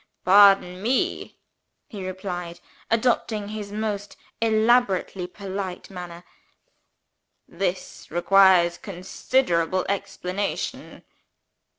"Pardon 0.25 0.81
me," 0.81 1.37
he 1.87 2.03
replied, 2.07 2.59
adopting 2.89 3.49
his 3.49 3.71
most 3.71 4.17
elaborately 4.41 5.27
polite 5.27 5.91
manner. 5.91 6.23
"This 7.47 8.09
requires 8.09 8.79
considerable 8.79 9.85
explanation." 9.87 11.03